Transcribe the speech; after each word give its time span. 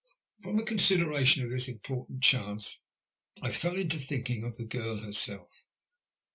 From 0.41 0.57
a 0.57 0.65
consideration 0.65 1.43
of 1.43 1.51
this 1.51 1.67
important 1.67 2.23
chance 2.23 2.81
I 3.39 3.51
fell 3.51 3.75
to 3.75 3.87
thinking 3.99 4.43
of 4.43 4.57
the 4.57 4.65
girl 4.65 4.97
herself. 4.99 5.67